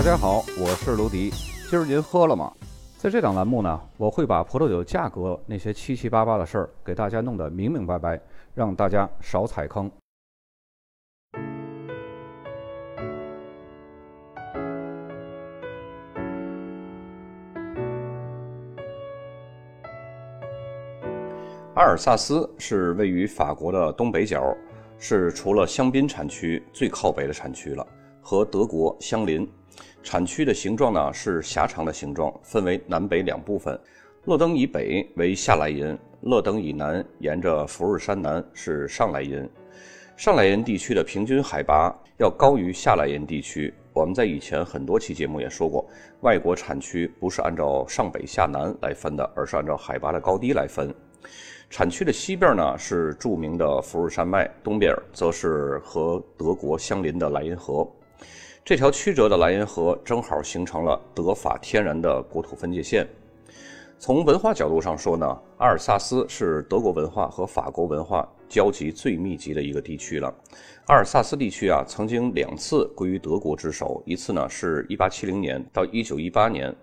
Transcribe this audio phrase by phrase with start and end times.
[0.00, 1.28] 大家好，我是卢迪。
[1.68, 2.50] 今儿您喝了吗？
[2.96, 8.18] 在这档栏目呢，我会把葡萄酒价格那些七七八八的事儿给大家弄得明明白白，
[8.54, 9.92] 让大家少踩坑。
[21.74, 24.56] 阿尔萨斯是位于法国的东北角，
[24.96, 27.86] 是除了香槟产区最靠北的产区了，
[28.20, 29.48] 和德国相邻。
[30.02, 33.78] 产区的形状呢是狭长的形状，分为南北两部分。
[34.24, 39.48] 勒登以北为下莱茵，勒登以南沿着福日山南是上莱茵。
[40.16, 43.72] 上莱茵地区的平均海拔要高于下莱茵地区。
[43.92, 45.86] 我们在以前很多期节目也说过，
[46.20, 50.94] 外国产区不是按照上北下南来分的，而是按照海拔的高低来分。
[51.68, 57.86] 产区的西边呢是著名的福日山脉，东边则是和德国相邻的莱茵河。
[58.64, 63.08] 这条曲折的莱茵河正好形成了德法天然的国土分界线。
[63.98, 65.26] 从文化角度上说呢，
[65.58, 70.32] 阿尔萨斯是德国文化和法国文化交集最密集的一个地区了。
[70.86, 76.74] 阿尔萨斯地区啊，曾经两次归于德国之手，一次呢是一八七零年到一九一八年，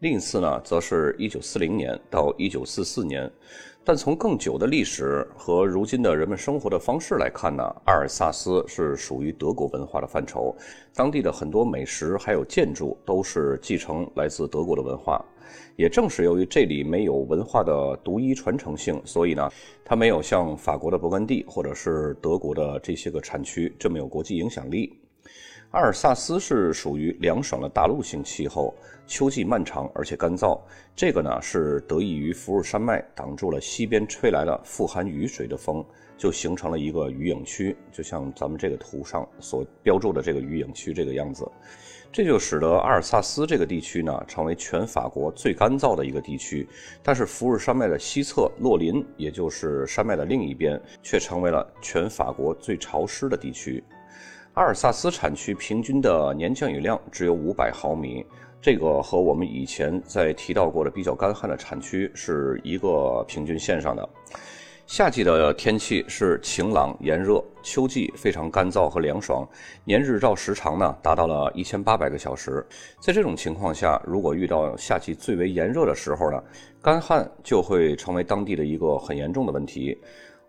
[0.00, 3.30] 另一次呢则是一九四零年到一九四四年。
[3.90, 10.54] 但从更久的历史和如今的人们生活的方式来看呢，阿尔萨斯是属于德国文化的范畴。
[10.94, 15.20] 当地的很多美食还有建筑都是继承来自德国的文化。
[15.74, 19.50] 也正是由于这里没有文化的独一传承性，所以呢，
[19.84, 24.99] 它没有像法国的勃艮第或者是德国的这些个产区这么有国际影响力。
[25.72, 28.74] 阿尔萨斯是属于凉爽的大陆性气候，
[29.06, 30.60] 秋季漫长而且干燥。
[30.96, 35.84] 这个呢是得益于福尔山脉挡住了西边吹来的富含雨水的风，
[36.18, 41.48] 就形成了一个雨影区，就像咱们这个图上所标注的这个雨影区这个样子。
[42.10, 46.68] 这就使得阿尔萨斯这个地区呢成为全法国最干燥的一个地区。
[47.00, 53.84] 但是福尔山脉的西侧洛林，也就是山脉的另一边，却成为了全法国最潮湿的地区。
[54.54, 58.26] 阿尔萨斯产区平均的年降雨量只有五百毫米，
[58.60, 64.06] 这个和我们以前在提到过的比较干旱的产区是一个平均线上的。
[64.88, 69.48] 夏季的天气是晴朗炎热，秋季非常干燥和凉爽，
[69.84, 72.66] 年日照时长呢达到了一千八百个小时。
[72.98, 76.42] 在这种情况下，如果遇到夏季最为炎热的时候呢，
[76.82, 79.96] 干旱就会成为当地的一个很严重的问题。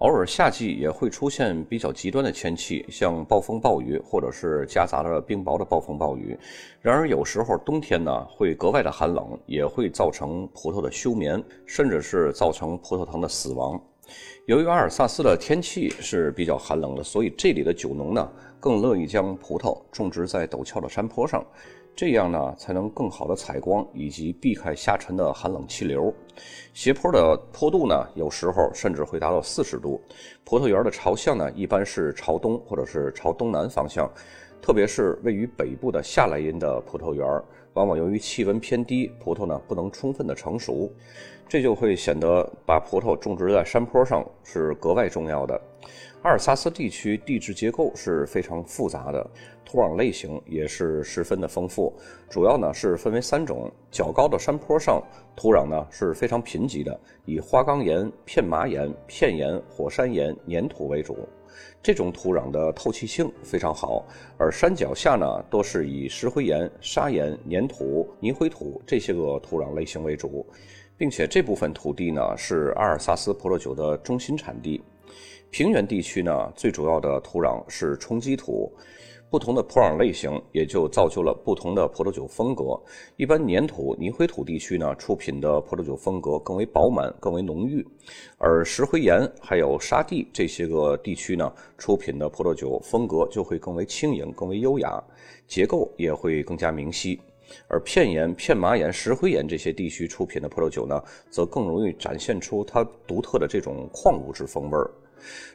[0.01, 6.35] 偶尔夏季也会出现比较极端的天气，像暴风暴雨，或者是夹杂着冰雹的暴风暴雨。
[6.81, 13.79] 然而有时候冬天呢会格外的寒冷，也会造成葡萄的休眠，甚至是造成葡萄藤的死亡。
[14.47, 18.27] 由于阿尔萨斯的天气是比较寒冷的，所以这里的酒农呢
[18.59, 21.45] 更乐意将葡萄种植在陡峭的山坡上。
[21.95, 26.11] 这样呢，才能更好的采光，以及避开下沉的寒冷气流。
[26.73, 30.01] 斜坡的坡度呢，有时候甚至会达到四十度。
[30.43, 34.09] 葡萄园的朝向呢，一般是朝东或者是朝东南方向。
[34.61, 37.27] 特别是位于北部的夏莱茵的葡萄园，
[37.73, 40.91] 往往由于气温偏低，葡萄呢不能充分的成熟，
[41.47, 45.59] 这就会显得把葡萄种植在山坡上是格外重要的。
[46.23, 49.27] 阿尔萨斯地区地质结构是非常复杂的，
[49.65, 51.91] 土壤类型也是十分的丰富。
[52.29, 55.01] 主要呢是分为三种：较高的山坡上，
[55.35, 61.27] 土壤呢是非常贫瘠的，以花岗岩、片麻岩、片岩、火山岩、粘土为主。
[61.81, 64.05] 这种土壤的透气性非常好。
[64.37, 70.45] 而山脚下呢，多是以石灰岩、砂岩、粘土、泥灰土这些个土壤类型为主，
[70.95, 74.83] 并且这部分土地呢是阿尔萨斯葡萄酒的中心产地。
[75.51, 78.71] 平原地区呢，最主要的土壤是冲积土，
[79.29, 82.81] 不同的土壤类型也就造就了不同的葡萄酒风格。
[83.17, 87.83] 一般粘土、泥灰土地区呢，出品的葡萄酒风格更为饱满、更为浓郁；
[88.37, 95.03] 而石灰岩还有沙地这些个地区呢，出品的葡萄酒风格就会更为轻盈、更为优雅，
[95.47, 97.19] 结构也会更加明晰。
[97.67, 104.89] 而片岩、片麻岩、石灰岩这些地区出品的葡萄酒呢，则更容易展现出它独特的这种矿物质风味儿。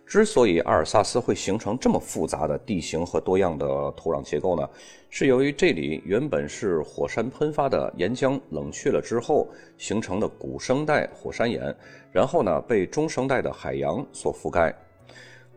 [0.07, 4.69] 之所以阿尔萨斯会形成这么复杂的地形和多样的土壤结构呢，
[5.11, 9.49] 是由于这里原本是火山喷发的岩浆冷却了之后
[9.79, 11.75] 形成的古生代火山岩，
[12.13, 14.75] 然后呢被中生代的海洋所覆盖。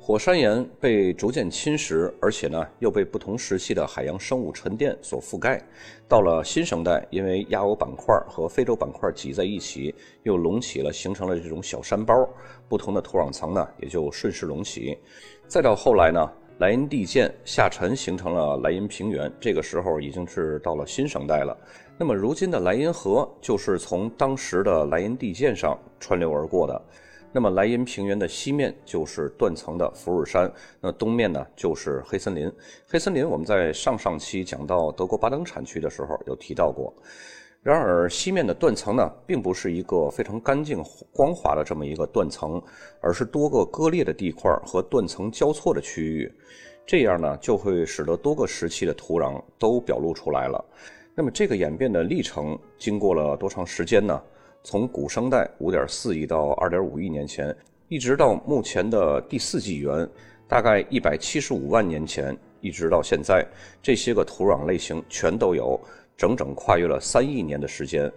[0.01, 5.61] 火山岩被逐渐侵蚀，而且呢又被不同时期的海洋生物沉淀所覆盖。
[6.07, 9.93] 到了新生代，因为亚欧板块和非洲板块挤在一起，
[10.23, 12.27] 又隆起了，形成了这种小山包。
[12.67, 14.97] 不同的土壤层呢也就顺势隆起。
[15.47, 19.31] 再到后来呢，莱茵地渐下沉，形成了莱茵平原。
[19.39, 21.55] 这个时候已经是到了新生代了。
[21.99, 26.81] 那么如今的莱茵河就是从当时的莱茵地渐上穿流而过的。
[27.31, 32.51] 那么莱茵平原的西面就是断层的福尔山，那东面呢就是黑森林。
[32.87, 36.93] 黑森林我们在上上期讲到德国巴登产区的时候有提到过。
[37.61, 42.59] 然而西面的断层呢，并不是一个非常干净光滑的这么一个断层，
[43.01, 46.33] 而是多个割裂的地块和断层交错的区域。
[46.85, 50.63] 这样呢，就会使得多个时期的土壤都表露出来了。
[51.13, 54.19] 那么这个演变的历程经过了多长时间呢？
[54.63, 57.55] 从古生代5.4亿到2.5亿年前，
[57.87, 60.07] 一直到目前的第四纪元，
[60.47, 63.45] 大概175万年前，一直到现在，
[63.81, 65.79] 这些个土壤类型全都有，
[66.17, 68.11] 整整跨越了三亿年的时间。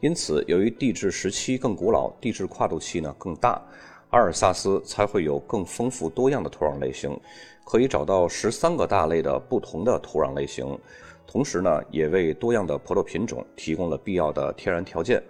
[0.00, 3.60] 因此，由于地质时期更古老，地质跨度期呢更大，
[4.10, 7.18] 阿尔萨斯才会有更丰富多样的土壤类型，
[7.64, 10.78] 可以找到十三个大类的不同的土壤类型，
[11.26, 15.22] 同时呢，也为多样的葡萄品种提供了必要的天然条件。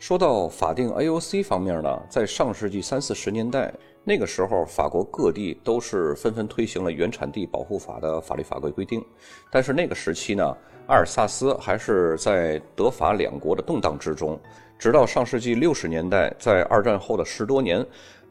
[0.00, 3.70] 说到法定 AOC 方面呢，在上世纪三四十年代，
[4.02, 9.04] 那个时候法国各地都是纷纷推行了原产地保护法的法律法规规定。
[9.50, 10.56] 但是那个时期呢，
[10.86, 14.40] 阿尔萨斯还是在德法两国的动荡之中。
[14.78, 17.86] 直到上世纪六十年代，在二战后的十多年，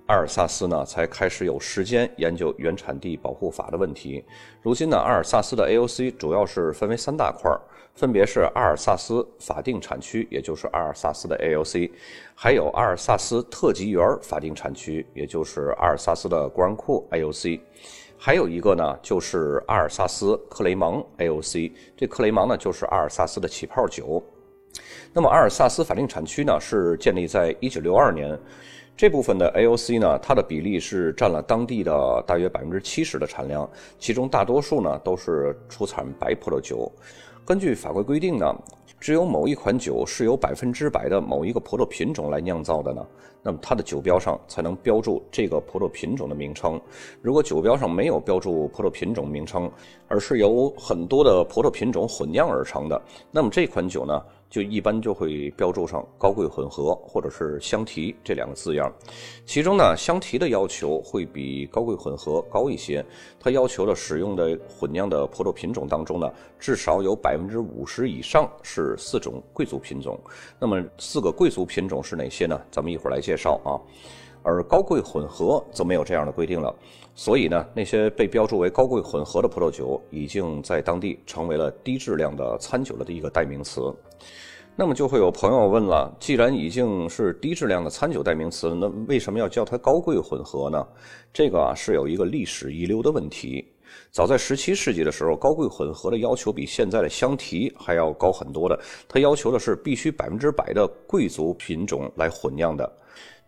[0.08, 4.26] 阿尔萨斯呢才开始有时间研究原产地保护法的问题。
[4.64, 7.62] 如今呢，阿尔萨斯的 AOC 主要是分为三大块儿。
[8.00, 11.92] 分别是阿尔萨斯法定产区，也就是阿尔萨斯的 AOC，
[12.34, 17.60] 还有阿尔萨斯特级园法定产区，也就是阿尔萨斯的国王库 AOC，
[18.18, 21.74] 还有一个呢就是阿尔萨斯克雷芒 AOC。
[21.98, 24.24] 这克雷芒呢就是阿尔萨斯的起泡酒。
[25.12, 28.40] 那么阿尔萨斯法定产区呢是建立在1962年，
[28.96, 36.90] 这部分的 AOC 呢它的比例是占了当地的大约百分之七十的产量，其中大多数呢都是出产白葡萄酒。
[37.50, 38.46] 根据法规规定呢，
[39.00, 43.04] 只有某一款酒是由百分之百的某一个葡萄品种来酿造的呢，
[43.42, 46.80] 那么它的酒标上才能标注这个葡萄品种的名称。
[47.24, 49.68] 如果酒标上没有标注葡萄品种名称，
[50.08, 53.02] 而是由很多的葡萄品种混酿而成的，
[53.32, 54.22] 那么这款酒呢？
[54.50, 58.92] 就一般就会标注上高贵混合或者是香提这两个字样，
[59.46, 63.06] 其中呢香提的要求会比高贵混合高一些，
[63.40, 70.20] 它要求的使用的混酿的葡萄品种当中呢，至少有百分之五十以上是四种贵族品种。
[70.60, 72.60] 那么四个贵族品种是哪些呢？
[72.72, 73.78] 咱们一会儿来介绍啊。
[74.42, 76.74] 而高贵混合则没有这样的规定了，
[77.20, 83.94] 所以呢，那些被标注为高贵混合的葡萄酒，已经在当地成为了低质量的餐酒的一个代名词。
[84.74, 90.82] 那么就会有朋友问了，既然已经是低质量的餐酒代名词，那为什么要叫它高贵混合呢？
[91.34, 93.70] 这个啊是有一个历史遗留的问题。
[94.12, 98.80] 早在十七世纪的时候，高贵混合的要求比现在的香提还要高很多的，
[99.10, 102.90] 它要求的是必须百分之百的贵族品种来混酿的。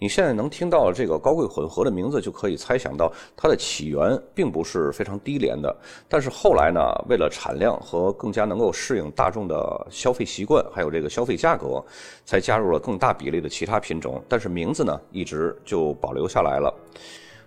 [0.02, 5.72] 你现在能听到这个高贵混合的名字，就可以猜想到它的起源并不是非常低廉的。
[6.10, 11.86] 但是后来呢，为了产量和更加能够适应大众的消费习惯，还有这个消费价格，
[12.26, 14.20] 才加入了更大比例的其他品种。
[14.28, 16.74] 但是名字呢，一直就保留下来了。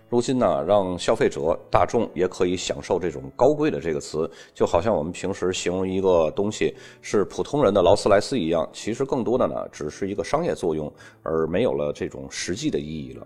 [0.07, 10.91] 如今呢，让消费者大众也可以享受这种高贵的这个词，就好像我们平时形容一个东西是普通人的劳斯莱斯一样，其实更多的呢只是一个商业作用，
[11.23, 13.25] 而没有了这种实际的意义了。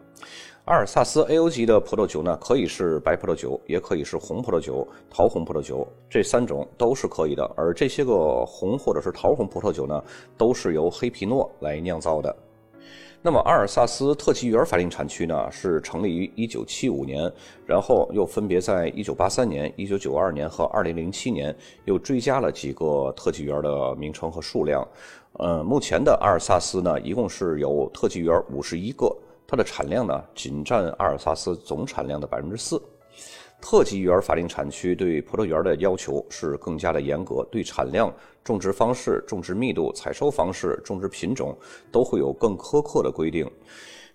[0.66, 7.44] 阿尔萨斯 A.O 级的葡萄酒呢，可以是白葡萄酒，也可以是红葡萄酒、桃红葡萄酒，这三种都是可以的。
[7.58, 10.02] 而这些个红或者是桃红葡萄酒呢，
[10.38, 12.36] 都是由黑皮诺来酿造的。
[13.22, 17.32] 那么阿尔萨斯特级园法定产区呢，是成立于1975年，
[17.66, 24.88] 然后又分别在1983年、1992年和2007年又追加了几个特级园的名称和数量。
[25.34, 29.14] 呃，目前的阿尔萨斯呢，一共是有特级园51个，
[29.46, 32.82] 它的产量呢，仅占阿尔萨斯总产量的百分之四。
[33.62, 38.14] 特级园法定产区对葡萄园的要求是更加的严格，对产量、
[38.44, 41.58] 种植方式、种植密度、采收方式、种植品种
[41.92, 43.50] 都会有更苛刻的规定。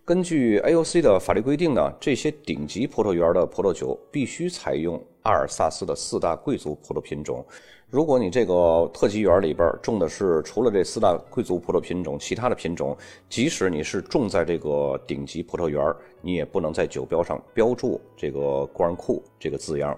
[0.05, 7.45] 根据 AOC 的法律规定呢，这些顶级葡萄园的葡萄酒必须采用阿尔萨斯的四大贵族葡萄品种。
[7.95, 12.97] 如果你这个特级园里边种的是除了这四大贵族葡萄品种，其他的品种，
[13.29, 15.81] 即使你是种在这个顶级葡萄园，
[16.21, 19.97] 你也不能在酒标上标注这个“官库”这个字样。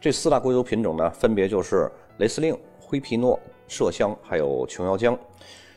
[0.00, 5.14] 这四大贵族品种呢，分别就是雷司令、灰皮诺、麝香，还有琼瑶浆。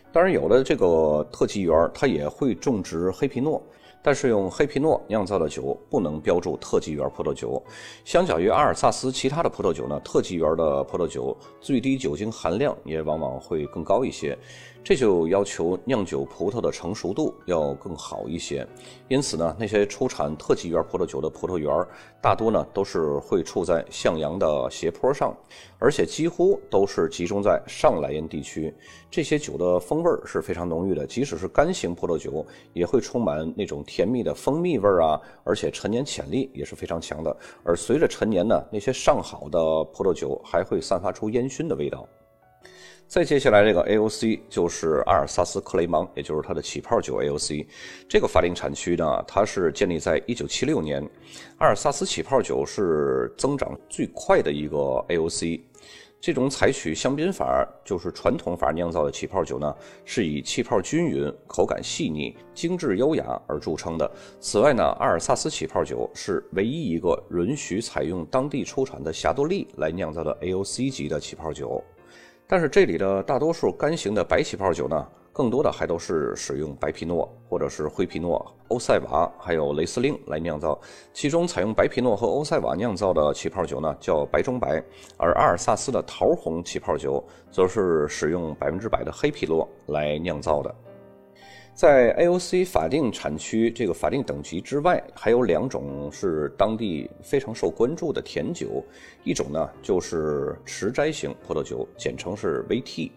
[0.10, 3.62] 当然，有的这个特级园它也会种植黑皮诺。
[4.04, 7.62] 但是用黑皮诺酿造的酒不能标注特级园葡萄酒。
[8.04, 14.38] 相较于阿尔萨斯其他的葡萄酒呢，特级园的葡萄酒最低酒精含量也往往会更高一些。
[14.84, 18.68] 这就要求酿酒葡萄的成熟度要更好一些，
[19.08, 21.72] 因此呢，那些出产特级园葡萄酒的葡萄园
[22.20, 25.38] 大多呢都是会处在向阳的斜坡上，
[25.78, 28.74] 而且几乎都是集中在上莱茵地区。
[29.10, 37.38] 这些酒的风味是非常浓郁的，即使是干型葡萄酒也会充满那种甜蜜的蜂蜜味啊，而且陈年潜力也是非常强的。
[37.64, 39.60] 而随着陈年呢，那些上好的
[39.94, 42.08] 葡萄酒还会散发出烟熏的味道。
[43.12, 47.66] 再接下来这个 AOC 就是阿尔萨斯克雷芒，也就是它的起泡酒 AOC。
[48.08, 51.10] 这个法定产区呢，它是建立在1976年。
[51.58, 54.78] 阿尔萨斯起泡酒是增长最快的一个
[55.10, 55.60] AOC。
[56.22, 59.76] 这种采取香槟法，就是传统法酿造的起泡酒呢，
[60.06, 64.10] 是以气泡均匀、口感细腻、精致优雅而著称的。
[64.40, 71.84] 此外呢，阿尔萨斯起泡酒是唯一一个允许采用当地出产的霞多丽来酿造的 AOC 级的起泡酒。
[72.52, 80.78] 但是这里的大多数干型的白起泡酒呢，更多的还都是使用白皮诺或者是灰皮诺、欧塞瓦还有雷司令来酿造。
[81.14, 84.84] 其中采用白皮诺和欧塞瓦酿造的起泡酒呢，叫白中白；
[85.16, 90.76] 而阿尔萨斯的桃红起泡酒，则是使用百分之百的黑皮诺来酿造的。
[91.82, 98.86] 在 AOC 法定产区这个法定等级之外，还有两种是当地非常受关注的甜酒，
[99.24, 103.10] 一种呢就是持斋型葡萄酒，简称是 VT。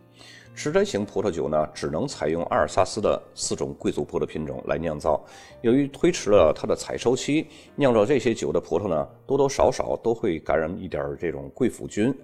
[0.54, 5.22] 持斋型葡萄酒呢，只能采用阿尔萨斯的四种贵族葡萄品种来酿造。
[5.60, 12.14] 由于推迟了它的采收期，酿造这些酒的葡萄呢，多多少少都会感染一点这种贵腐菌。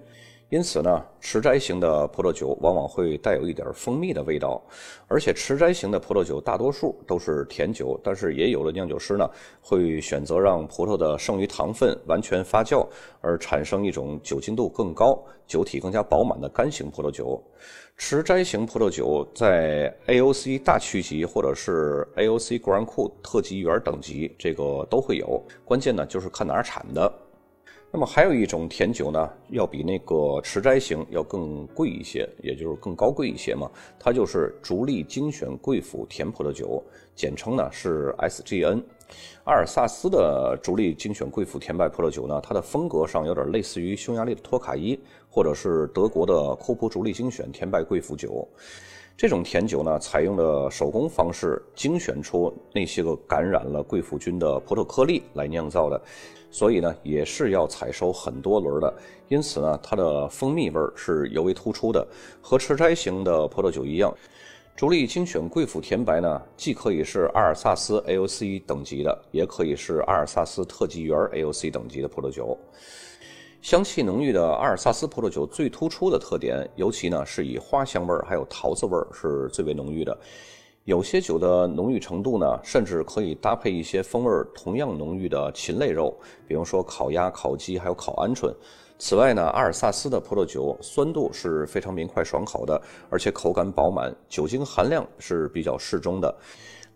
[0.51, 4.61] 因此呢，持斋型的葡萄酒往往会带有一点蜂蜜的味道，
[5.07, 9.25] 而且持斋型的葡萄酒大多数都是甜酒，但是也有的酿酒师呢
[9.63, 12.85] 会选择让葡萄的剩余糖分完全发酵，
[13.21, 15.17] 而产生一种酒精度更高、
[15.47, 17.41] 酒体更加饱满的干型葡萄酒。
[17.97, 25.41] 持斋型葡萄酒在 AOC 大区级或者是 AOC Grand Cru 特级园等级，这个都会有。
[25.65, 27.13] 关键呢就是看哪儿产的。
[27.93, 33.69] 那么还有一种甜酒呢，要比那个持斋型要更贵一些，也就是更高贵一些嘛。
[33.99, 36.81] 它就是竹粒精选贵腐甜葡萄酒，
[37.17, 38.81] 简称呢是 SGN。
[39.43, 44.97] 阿尔萨斯的竹粒精选贵腐甜白葡萄酒呢，它的风格上有点类似于匈牙利的托卡伊，
[45.29, 48.47] 或者是德国的库普竹粒精选甜白贵腐酒。
[49.17, 56.01] 这种甜酒呢，采用的手工方式，精选出那些个感染了贵腐菌的葡萄颗粒来酿造的。
[56.51, 58.93] 所以呢，也是要采收很多轮的，
[59.29, 62.07] 因此呢，它的蜂蜜味是尤为突出的。
[62.41, 64.13] 和持斋型的葡萄酒一样，
[64.77, 72.59] 竹粒精选贵腐甜白呢，既可以是阿尔萨斯 AOC 等级的，也可以是阿尔萨斯特级园 AOC 等级的葡萄酒。
[73.63, 80.19] 香气浓郁的阿尔萨斯葡萄酒最突出的特点，尤其呢是以花香味儿还有桃子味儿是最为浓郁的。
[80.85, 86.13] 有些酒的浓郁程度呢，甚至可以搭配一些风味同样浓郁的禽类肉，
[86.49, 88.53] 比如说烤鸭、烤鸡，还有烤鹌鹑。
[88.99, 96.35] 此外呢，阿尔萨斯的葡萄酒酸度是非常明快爽口的，而且口感饱满，酒精含量是比较适中的。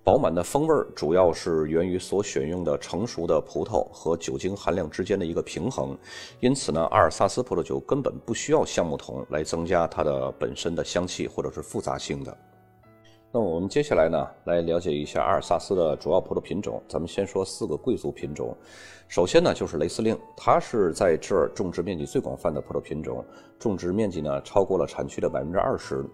[0.03, 5.97] 饱满的风味主要是源于所选用的成熟的葡萄和酒精含量之间的一个平衡。
[6.41, 12.37] 因此呢，阿尔萨斯葡萄酒根本不需要橡木桶来增加它的本身的香气或者是复杂性的。
[13.37, 16.81] 那我们接下来呢，来了解一下阿尔萨斯的主要葡萄品种。
[16.87, 18.57] 咱们先说四个贵族品种。
[19.09, 23.25] 首先呢，就是雷司令，它是在这儿种植面积最广泛的葡萄品种，
[23.59, 26.05] 种植面积呢超过了产区的百分之二十。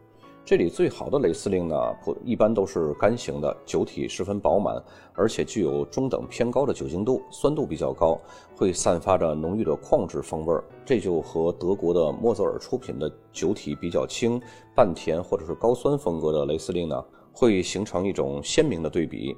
[0.51, 4.83] 这里最好的雷司令呢，不一般都是干型的，酒体十分饱满，
[5.15, 8.21] 而且具有中等偏高的酒精度，酸度比较高，
[8.57, 10.65] 会散发着浓郁的矿质风味儿。
[10.85, 14.43] 这就和德国的莫泽尔出品的酒体比较轻、
[14.75, 17.01] 半甜或者是高酸风格的雷司令呢，
[17.33, 19.37] 会形成一种鲜明的对比。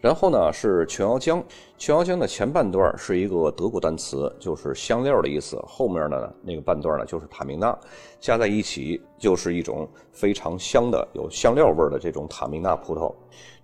[0.00, 1.42] 然后呢是琼瑶浆，
[1.78, 5.60] 琼瑶浆的前半段是一个德国单词，就是香料的意思。
[5.66, 7.76] 后面的那个半段呢就是塔明纳，
[8.20, 13.12] 加在一起就是一种非常香的、有香料味的这种塔明纳葡萄。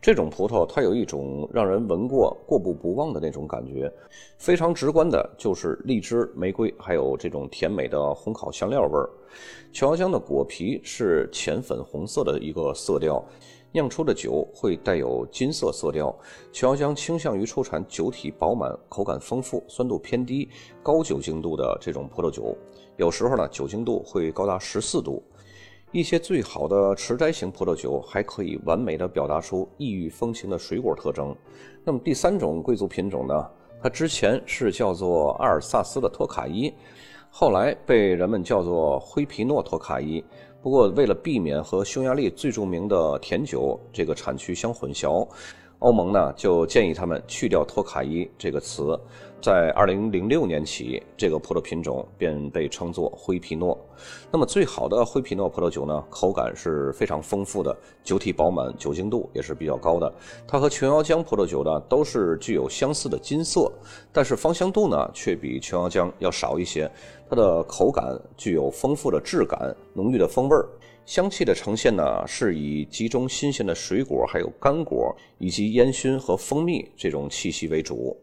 [0.01, 3.93] 这种葡萄它有一种让人闻过过目不忘的那种感觉，
[4.37, 9.09] 非常直观的就是荔枝、玫瑰，还有这种甜美的烘烤香料味儿。
[9.71, 13.25] 琼瑶浆的果皮是浅粉红色的一个色调。
[13.73, 16.15] 酿出的酒会带有金色色调。
[16.53, 20.49] 琼瑶浆倾向于出产酒体饱满、口感丰富、酸度偏低、
[20.83, 22.57] 高酒精度的这种葡萄酒。
[22.97, 25.23] 有时候呢，酒精度会高达十四度。
[25.91, 31.37] 一些最好的持斋型葡萄酒还可以完美的表达出异域风情的水果特征。
[31.85, 33.51] 那么第三种贵族品种呢？
[33.83, 36.73] 它之前是叫做阿尔萨斯的托卡伊，
[37.31, 40.25] 后来被人们叫做灰皮诺托卡伊。
[40.63, 45.27] 不过为了避免和匈牙利最著名的甜酒这个产区相混淆。
[45.83, 48.99] 欧盟呢就建议他们去掉“托卡伊”这个词，
[49.41, 53.77] 在二零零六年起，这个葡萄品种便被称作灰皮诺。
[54.31, 60.13] 那么最好的灰皮诺葡萄酒呢，口感是非常丰富的，酒体饱满，酒精度也是比较高的。
[60.47, 63.69] 它和琼瑶浆葡萄酒呢都是具有相似的金色，
[64.13, 66.89] 但是芳香度呢却比琼瑶浆要少一些。
[67.29, 70.65] 它的口感具有丰富的质感，浓郁的风味儿。
[71.05, 78.17] 香气的呈现呢，是以集中新鲜的水果、还有干果以及烟熏和蜂蜜这种气息为主。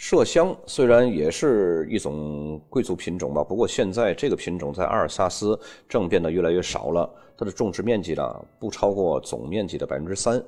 [0.00, 7.08] 麝香虽然也是一种贵族品种吧，不过现在这个品种在阿尔萨斯正变得越来越少了。
[7.36, 10.42] 它的种植面积呢，不超过总面积的百分之三。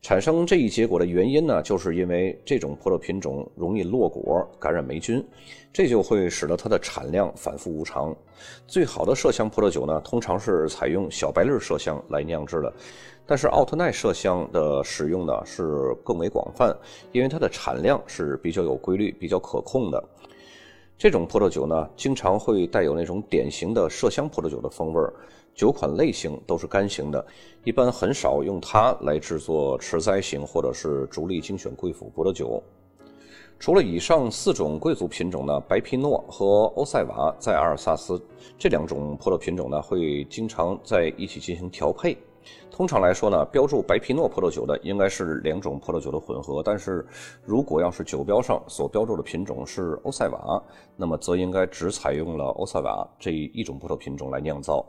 [0.00, 5.22] 产生这一结果的原因呢，就是因为这种葡萄品种容易落果、感染霉菌，
[5.74, 8.16] 这就会使得它的产量反复无常。
[8.66, 12.72] 最好的麝香葡萄酒呢，通常是采用小白粒麝香来酿制的，
[13.26, 16.76] 但是奥特奈麝香的使用呢是更为广泛，
[17.10, 20.02] 因为它的产量是比较有规律、比较可控的。
[20.96, 25.12] 这种葡萄酒呢，经常会带有那种典型的麝香葡萄酒的风味儿。
[25.54, 27.26] 酒款类型都是干型的，
[27.64, 32.62] 一般很少用它来制作持栽型或者是逐利精选贵腐葡萄酒。
[33.58, 38.22] 除了以上四种贵族品种呢，白皮诺和欧塞瓦在阿尔萨斯
[38.58, 42.16] 这两种葡萄品种呢，会经常在一起进行调配。
[42.70, 47.06] 通常来说呢，标注白皮诺葡萄酒的应该是两种葡萄酒的混合，但是
[47.44, 50.62] 如果要是酒标上所标注的品种是欧塞瓦，
[50.96, 54.84] 那么则应该只采用了欧塞瓦这一种葡萄品种来酿造。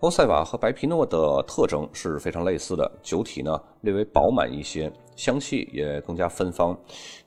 [0.00, 6.78] 欧塞瓦和白皮诺的特征是非常类似的，酒体呢略微饱满一些，香气也更加芬芳。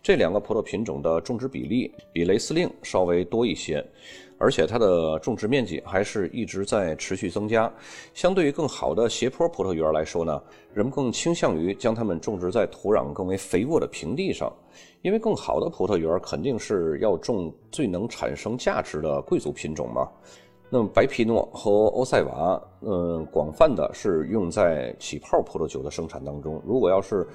[0.01, 3.85] 这两个葡萄品种的种植比例比雷司令稍微多一些。
[4.37, 7.71] 而且它的种植面积还是一直在持续增加。
[8.13, 10.41] 相对于更好的斜坡葡萄园来说呢，
[10.73, 14.51] 人们更倾向于将它们种植在土壤更为肥沃的平地上，
[15.01, 20.07] 因为更好的葡萄园肯定是要种最能产生价值的贵族品种嘛。
[20.69, 26.61] 那么白皮诺和欧塞瓦，嗯，广泛的是用在起泡葡萄酒的生产当中。
[26.65, 27.25] 如果要是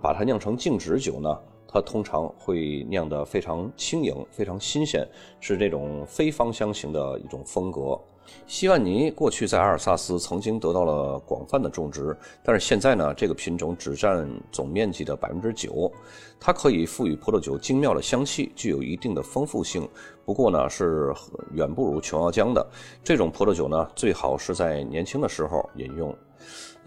[0.00, 1.36] 把它酿成静止酒呢？
[1.70, 5.06] 它通常会酿得非常轻盈、非常新鲜，
[5.38, 8.00] 是这种非芳香型的一种风格。
[8.46, 15.90] 西万尼过去在阿尔萨斯曾经得到了广泛的种植，但是现在呢，这个品种只占总面积的百分之九。
[16.38, 19.88] 它可以赋予葡萄酒精妙的香气，具有一定的丰富性。
[20.26, 21.12] 不过呢，是
[21.52, 22.66] 远不如琼瑶浆的。
[23.02, 26.14] 这种葡萄酒呢，最好是在年轻的时候饮用。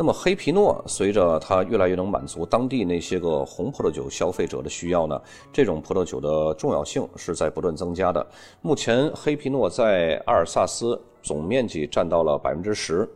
[0.02, 5.22] 那么黑皮诺随着它越来越能满足当地那些个红葡萄酒消费者的需要呢，
[5.54, 8.26] 这种葡萄酒的重要性是在不断增加的。
[8.64, 13.08] 目前黑皮诺在阿尔萨斯总面积占到了百分之十。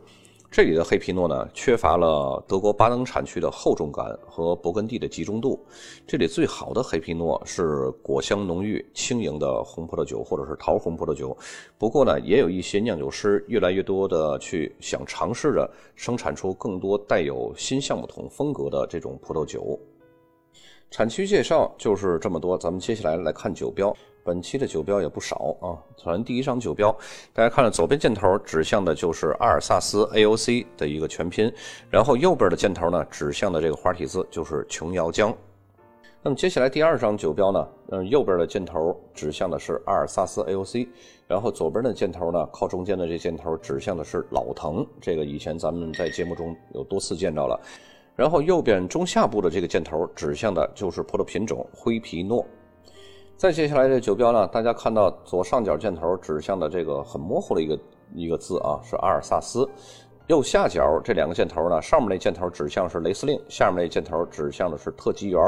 [0.56, 5.62] 这里的黑皮诺呢，缺乏了德国巴登产区的厚重感和勃艮第的集中度。
[6.06, 11.36] 这里最好的黑皮诺是果香浓郁、轻盈的红葡萄酒，或者是桃红葡萄酒。
[11.76, 19.78] 不过呢，也有一些酿酒师越来越多的去想尝试着生产出更多带有新橡木桶风格的这种葡萄酒。
[20.90, 23.94] 产区介绍就是这么多，咱们接下来来看酒标。
[24.24, 25.78] 本期的酒标也不少啊。
[25.96, 26.90] 首先，第一张酒标，
[27.32, 31.52] 大家看到左边箭头指向的就是阿尔萨斯 AOC 的一个全拼，
[31.90, 35.32] 然后右边的箭头呢指向的这个花体字就是琼瑶浆。
[36.22, 40.88] 那么接下来第二张酒标呢，嗯，右边的箭头指向的是阿尔萨斯 AOC，
[41.28, 47.60] 然后左边的箭头呢靠中间的这箭头指向的是老藤，这个以前咱们在节目中有多次见到了。
[48.16, 52.44] 然后右边中下部的这个箭头指向的就是葡萄品种灰皮诺。
[53.36, 57.78] 再接下来这酒标呢，大家看到左上角箭头指向的这个很模糊的一个
[58.14, 59.68] 一个字啊，是阿尔萨斯。
[60.28, 65.38] 右下角这两个箭头呢，上面那箭头指向是雷司令，下面那箭头指向的是特级园。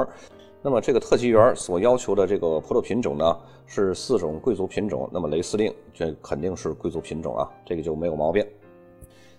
[0.61, 5.09] 那么这个特级园所要求的这个葡萄品种呢，是四种贵族品种。
[5.11, 8.47] 那么雷司令这肯定是贵族品种啊，这个就没有毛病。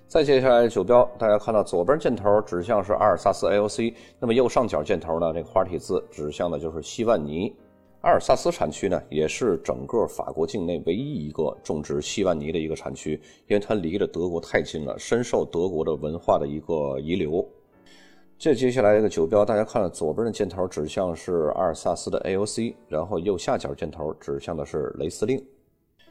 [0.10, 7.56] 再接下来酒标，大家看到左边箭头指向是阿尔萨斯 AOC，那么右上角箭头呢，这个花体字指向的就是西万尼。
[8.02, 17.48] 阿尔萨斯产区呢，也是整个法国境内唯一一个种植西万尼的一个产区，因为它离着德国太近了，深受德国的文化的一个遗留。
[18.36, 25.40] 这接下来这个酒标，大家看到左边的箭头指向是阿尔萨斯的 AOC，然后右下角箭头指向的是雷司令。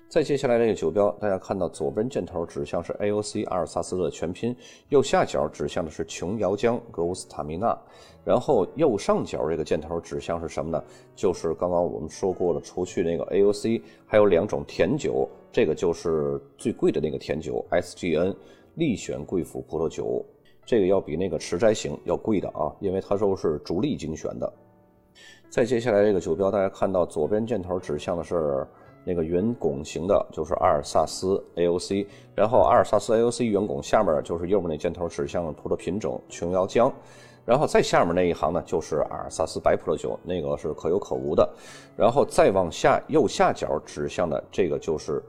[0.09, 4.57] 再接下来这个酒标，大家看到左边箭头指向是 AOC 阿尔萨斯的全拼，
[4.89, 7.79] 右下角指向的是琼瑶江格乌斯塔米纳，
[8.25, 10.83] 然后右上角这个箭头指向是什么呢？
[11.15, 18.35] 就是刚刚我们说过了，除去那个 AOC，还有两种甜酒，这个就是最贵的那个甜酒 SGN
[18.77, 20.25] 力选贵腐葡萄酒，
[20.65, 24.51] 这个要比那个持斋型要贵的啊，因为它都是逐粒精选的。
[25.51, 28.67] 再接下来这个酒标，大家看到左边箭头指向的是。
[29.09, 36.93] 那个圆拱形的就是阿尔萨斯 AOC，然后阿尔萨斯 AOC 圆拱下面就是右面那箭头指向葡萄品种琼瑶浆，
[37.47, 41.49] 然后再下面那一行呢就是阿尔萨斯白葡萄酒，那个是可有可无的，
[41.97, 45.23] 然后再往下右下角指向的这个就是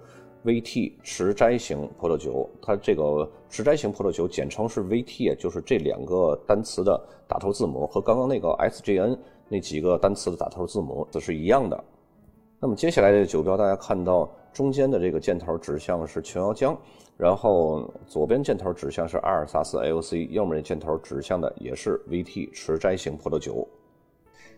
[0.43, 11.81] VT 持斋型葡萄酒，它这个持斋型葡萄酒简称是 VT，就是这两个单词的打头字母和刚刚那个 SGN 那几个单词的打头字母这是一样的。
[12.59, 16.75] 那么接下来这个酒标，大家看到中间的这个箭头指向的是琼瑶浆，
[17.15, 23.67] 然后左边箭头指向是阿尔萨斯 AOC，右面箭头指向的也是 VT 持斋型葡萄酒。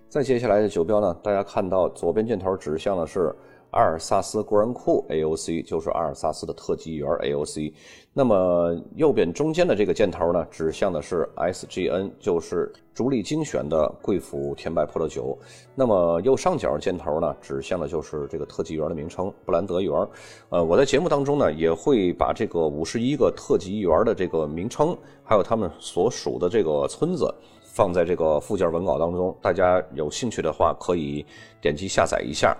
[0.09, 3.35] 再接下来的酒标呢，大家看到左边箭头指向的是。
[3.71, 7.73] 阿尔萨斯国人库 AOC 就是阿尔萨斯的特级园 AOC，
[8.13, 15.37] 那么右边中间的这个箭头呢，指向的是 SGN，就是逐粒精选的贵腐甜白葡萄酒。
[15.73, 20.07] 那么右上角箭头呢，指向的就是这个特级园的名称布兰德园。
[20.49, 29.33] 呃，我在节目当中呢，也会把这个五十一个特级园的这个名称，还有他们所属的这个村子，放在这个附件文稿当中。
[29.41, 31.25] 大家有兴趣的话，可以
[31.61, 32.53] 点击下载一下。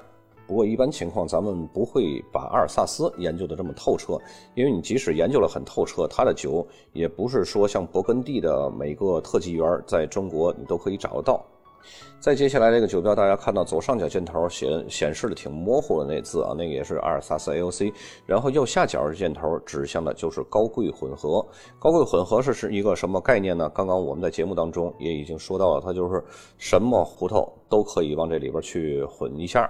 [0.47, 4.17] 不过一般情况，咱们不会把阿尔萨斯研究的这么透彻，
[4.53, 11.45] 因为你即使研究了很透彻，它的酒也不是说像勃艮第的每个特级园在中国你都可以找得到。
[12.19, 17.91] 再接下来这个酒标，大家看到左上角箭头显显示的挺模糊的那字啊，那个也是阿尔萨斯 AOC。
[18.27, 21.43] 然后右下角的箭头指向的就是高贵混合。
[21.79, 23.67] 高贵混合是是一个什么概念呢？
[23.73, 26.23] 刚刚我们在节目当中也已经说到了，它就是
[26.59, 29.67] 什么葡萄都可以往这里边去混一下。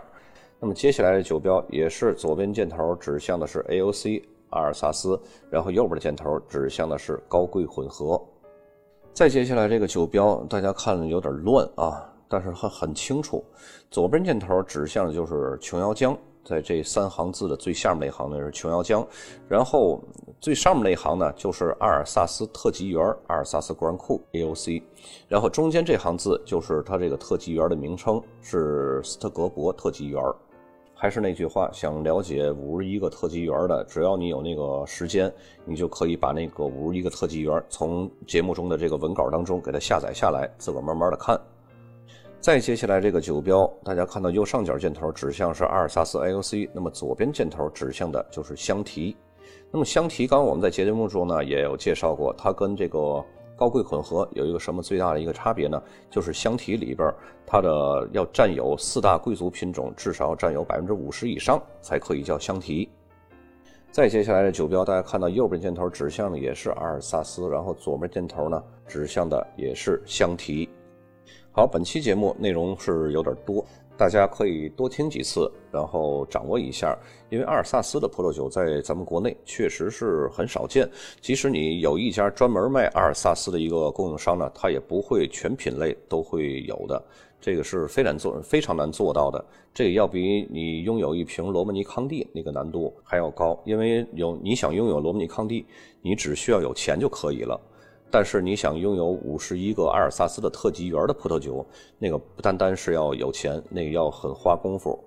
[0.64, 4.22] 那么接下来的酒标也是左边箭头指向的是 AOC
[4.52, 5.20] 阿尔萨斯，
[5.50, 8.22] 然后右边的箭头指向的是高贵混合。
[9.12, 13.44] 再接下来这个酒标，大家看的有点乱啊，但是很很清楚。
[13.90, 19.04] 左边箭头指向的就是琼瑶浆，在这三行字的最下面那行呢是琼瑶浆，
[19.50, 20.00] 然后
[20.40, 24.84] 最上面那行呢就是阿尔萨斯特级园阿尔萨斯国然库 AOC，
[25.28, 30.24] 然后中间这行字就是它这个特级园的名称是斯特格伯特级园
[31.02, 35.34] 还是那句话，想了解五十一个特级园的，只要你有那个时间，
[35.66, 41.36] 你就可以把那个五十一个特级园从节目中的这个文稿当中给它下载下来，自个儿慢慢的看。
[42.40, 49.16] 再接下来这个酒标，大家看到右上角箭头指向是阿尔萨斯 AOC，那么左边箭头指向的就是香缇。
[49.72, 53.26] 那么香缇，刚刚我们在节目中呢也有介绍过，它跟这个。
[53.62, 55.80] 高贵混合有一个什么最大的一个差别呢？
[56.10, 57.14] 就是香缇里边
[57.46, 62.90] 它的要占有四大贵族品种，至少要占有百分之五十以上才可以叫香缇。
[63.92, 70.68] 再接下来的酒标，大家看到右边箭头指向的也是阿尔萨斯，然后左边箭头呢指向的也是香缇。
[71.52, 73.64] 好，本期节目内容是有点多。
[73.98, 76.98] 大家可以多听几次，然后掌握一下。
[77.30, 80.90] 因为阿尔萨斯的葡萄酒在咱们国内确实是很少见，
[81.22, 87.02] 即使你有一家专门卖阿尔萨斯的一个供应商呢，他也不会全品类都会有的，
[87.40, 89.44] 这个是非难做、非常难做到的。
[89.74, 95.66] 这个要比你拥有一瓶罗曼尼康帝那个难度还要高，因为有你想拥有罗曼尼康帝，
[96.02, 97.58] 你只需要有钱就可以了。
[98.12, 101.66] 但是你想拥有五十一个阿尔萨斯的特级园的葡萄酒，
[101.98, 105.00] 那个不单单是要有钱，那个要很花功夫。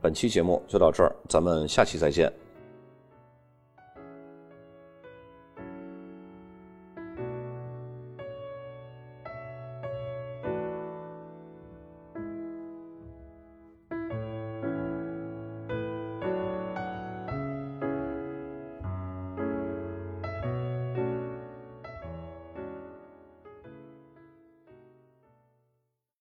[0.00, 2.32] 本期节目就到这儿，咱们下期再见。